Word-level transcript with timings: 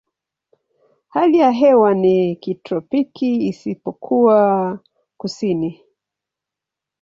Hali 1.09 1.37
ya 1.39 1.51
hewa 1.51 1.93
ni 1.93 2.29
ya 2.29 2.35
kitropiki 2.35 3.47
isipokuwa 3.47 4.79
kusini. 5.17 5.81